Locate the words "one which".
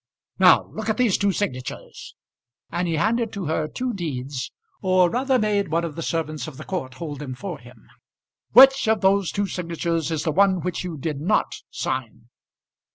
10.31-10.83